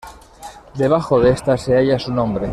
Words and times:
Debajo 0.73 1.19
de 1.19 1.29
esta 1.29 1.55
se 1.59 1.75
halla 1.77 1.99
su 1.99 2.11
nombre. 2.11 2.49